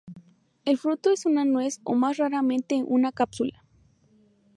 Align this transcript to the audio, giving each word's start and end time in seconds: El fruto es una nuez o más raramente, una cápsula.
El 0.65 0.79
fruto 0.79 1.11
es 1.11 1.27
una 1.27 1.45
nuez 1.45 1.79
o 1.83 1.93
más 1.93 2.17
raramente, 2.17 2.81
una 2.87 3.11
cápsula. 3.11 3.63